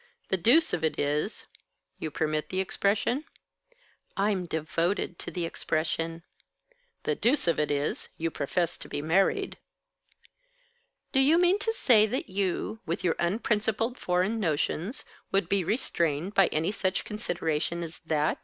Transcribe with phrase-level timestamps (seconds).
[0.29, 1.45] The deuce of it is
[1.99, 3.23] You permit the expression?"
[4.17, 6.23] "I'm devoted to the expression."
[7.03, 9.59] "The deuce of it is, you profess to be married."
[11.11, 16.33] "Do you mean to say that you, with your unprincipled foreign notions, would be restrained
[16.33, 18.39] by any such consideration as that?"